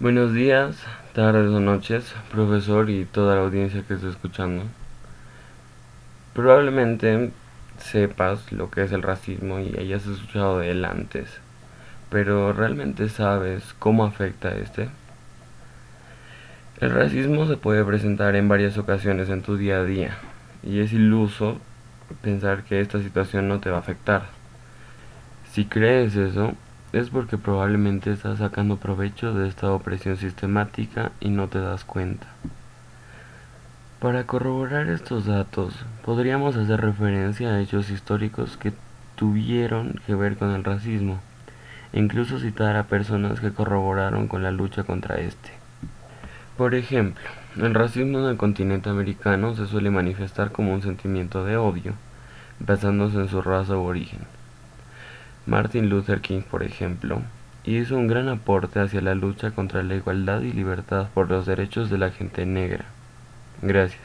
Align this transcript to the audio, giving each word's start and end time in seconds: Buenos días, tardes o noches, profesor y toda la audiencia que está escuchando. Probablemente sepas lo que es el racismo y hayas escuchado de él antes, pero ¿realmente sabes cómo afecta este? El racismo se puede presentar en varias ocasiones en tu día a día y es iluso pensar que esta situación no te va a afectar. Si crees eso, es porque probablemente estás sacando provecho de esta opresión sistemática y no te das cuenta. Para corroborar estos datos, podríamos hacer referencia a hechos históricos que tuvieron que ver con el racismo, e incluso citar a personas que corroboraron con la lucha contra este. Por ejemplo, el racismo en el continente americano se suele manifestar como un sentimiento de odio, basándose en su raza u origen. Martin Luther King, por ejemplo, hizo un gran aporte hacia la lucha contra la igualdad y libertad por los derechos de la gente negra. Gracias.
Buenos 0.00 0.32
días, 0.32 0.76
tardes 1.12 1.50
o 1.50 1.60
noches, 1.60 2.14
profesor 2.32 2.88
y 2.88 3.04
toda 3.04 3.34
la 3.34 3.42
audiencia 3.42 3.84
que 3.86 3.92
está 3.92 4.08
escuchando. 4.08 4.62
Probablemente 6.32 7.32
sepas 7.76 8.50
lo 8.50 8.70
que 8.70 8.84
es 8.84 8.92
el 8.92 9.02
racismo 9.02 9.60
y 9.60 9.76
hayas 9.78 10.06
escuchado 10.06 10.60
de 10.60 10.70
él 10.70 10.86
antes, 10.86 11.28
pero 12.08 12.54
¿realmente 12.54 13.10
sabes 13.10 13.74
cómo 13.78 14.06
afecta 14.06 14.56
este? 14.56 14.88
El 16.80 16.92
racismo 16.92 17.46
se 17.46 17.58
puede 17.58 17.84
presentar 17.84 18.36
en 18.36 18.48
varias 18.48 18.78
ocasiones 18.78 19.28
en 19.28 19.42
tu 19.42 19.58
día 19.58 19.80
a 19.80 19.84
día 19.84 20.16
y 20.62 20.80
es 20.80 20.94
iluso 20.94 21.58
pensar 22.22 22.62
que 22.62 22.80
esta 22.80 23.00
situación 23.00 23.48
no 23.48 23.60
te 23.60 23.68
va 23.68 23.76
a 23.76 23.80
afectar. 23.80 24.22
Si 25.52 25.66
crees 25.66 26.16
eso, 26.16 26.54
es 26.92 27.10
porque 27.10 27.38
probablemente 27.38 28.12
estás 28.12 28.38
sacando 28.38 28.76
provecho 28.76 29.32
de 29.32 29.48
esta 29.48 29.72
opresión 29.72 30.16
sistemática 30.16 31.12
y 31.20 31.28
no 31.28 31.48
te 31.48 31.60
das 31.60 31.84
cuenta. 31.84 32.26
Para 34.00 34.24
corroborar 34.26 34.88
estos 34.88 35.26
datos, 35.26 35.74
podríamos 36.04 36.56
hacer 36.56 36.80
referencia 36.80 37.50
a 37.50 37.60
hechos 37.60 37.90
históricos 37.90 38.56
que 38.56 38.72
tuvieron 39.14 40.00
que 40.06 40.14
ver 40.14 40.36
con 40.36 40.50
el 40.50 40.64
racismo, 40.64 41.20
e 41.92 42.00
incluso 42.00 42.40
citar 42.40 42.76
a 42.76 42.84
personas 42.84 43.40
que 43.40 43.52
corroboraron 43.52 44.26
con 44.26 44.42
la 44.42 44.50
lucha 44.50 44.84
contra 44.84 45.20
este. 45.20 45.50
Por 46.56 46.74
ejemplo, 46.74 47.22
el 47.56 47.74
racismo 47.74 48.18
en 48.20 48.24
el 48.26 48.36
continente 48.36 48.90
americano 48.90 49.54
se 49.54 49.66
suele 49.66 49.90
manifestar 49.90 50.50
como 50.50 50.72
un 50.72 50.82
sentimiento 50.82 51.44
de 51.44 51.56
odio, 51.56 51.92
basándose 52.58 53.18
en 53.18 53.28
su 53.28 53.42
raza 53.42 53.76
u 53.76 53.82
origen. 53.82 54.20
Martin 55.46 55.88
Luther 55.88 56.20
King, 56.20 56.42
por 56.42 56.62
ejemplo, 56.62 57.22
hizo 57.64 57.96
un 57.96 58.06
gran 58.06 58.28
aporte 58.28 58.80
hacia 58.80 59.00
la 59.00 59.14
lucha 59.14 59.50
contra 59.50 59.82
la 59.82 59.94
igualdad 59.94 60.42
y 60.42 60.52
libertad 60.52 61.08
por 61.14 61.30
los 61.30 61.46
derechos 61.46 61.90
de 61.90 61.98
la 61.98 62.10
gente 62.10 62.46
negra. 62.46 62.84
Gracias. 63.62 64.00